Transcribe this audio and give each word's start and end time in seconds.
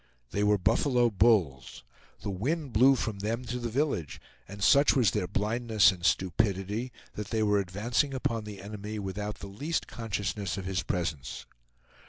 They 0.31 0.41
were 0.43 0.57
buffalo 0.57 1.11
bulls. 1.11 1.83
The 2.21 2.31
wind 2.31 2.73
blew 2.73 2.95
from 2.95 3.19
them 3.19 3.45
to 3.45 3.59
the 3.59 3.69
village, 3.69 4.19
and 4.47 4.63
such 4.63 4.95
was 4.95 5.11
their 5.11 5.27
blindness 5.27 5.91
and 5.91 6.03
stupidity 6.03 6.91
that 7.13 7.27
they 7.27 7.43
were 7.43 7.59
advancing 7.59 8.11
upon 8.15 8.43
the 8.43 8.63
enemy 8.63 8.97
without 8.97 9.35
the 9.41 9.47
least 9.47 9.85
consciousness 9.87 10.57
of 10.57 10.65
his 10.65 10.81
presence. 10.81 11.45